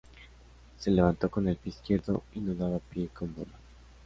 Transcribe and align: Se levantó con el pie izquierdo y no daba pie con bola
Se 0.79 0.89
levantó 0.89 1.29
con 1.29 1.47
el 1.47 1.57
pie 1.57 1.73
izquierdo 1.73 2.23
y 2.33 2.39
no 2.39 2.55
daba 2.55 2.79
pie 2.79 3.07
con 3.09 3.35
bola 3.35 3.53